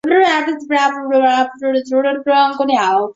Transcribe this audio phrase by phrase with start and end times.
[0.03, 0.49] 糖山南
[1.59, 2.91] 侧就是中央公园。